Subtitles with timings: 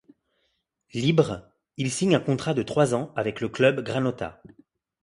[0.95, 1.47] Libre,
[1.77, 4.41] il signe un contrat de trois ans avec le club granota.